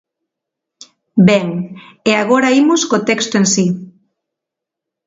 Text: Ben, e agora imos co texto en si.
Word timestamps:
Ben, 1.29 1.47
e 2.09 2.11
agora 2.21 2.55
imos 2.61 2.81
co 2.89 3.05
texto 3.09 3.33
en 3.41 3.45
si. 3.53 3.67